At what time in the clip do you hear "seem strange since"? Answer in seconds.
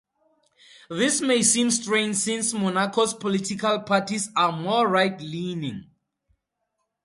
1.43-2.55